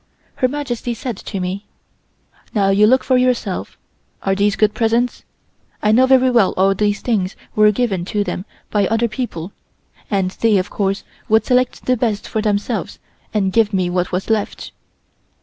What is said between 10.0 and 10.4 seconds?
and